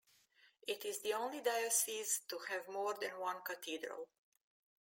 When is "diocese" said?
1.41-2.21